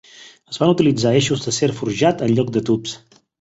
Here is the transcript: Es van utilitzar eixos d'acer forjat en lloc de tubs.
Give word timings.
Es 0.53 0.57
van 0.61 0.71
utilitzar 0.71 1.11
eixos 1.19 1.43
d'acer 1.45 1.69
forjat 1.81 2.25
en 2.29 2.35
lloc 2.41 2.51
de 2.57 2.65
tubs. 2.71 2.99